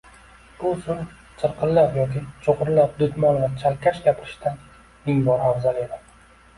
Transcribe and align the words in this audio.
bu 0.61 0.69
usul 0.77 1.03
chirqillab 1.41 1.99
yoki 2.01 2.25
chug‘urlab 2.47 2.97
dudmol 3.05 3.41
va 3.45 3.53
chalkash 3.63 4.03
gapirishdan 4.09 4.61
ming 5.07 5.25
bor 5.33 5.49
afzal 5.55 5.85
edi. 5.89 6.07